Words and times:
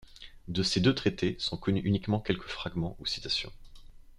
De 0.47 0.63
ces 0.63 0.81
deux 0.81 0.95
traités 0.95 1.35
sont 1.37 1.57
connus 1.57 1.83
uniquement 1.83 2.19
quelques 2.19 2.47
fragments 2.47 2.95
ou 2.99 3.05
citations. 3.05 3.51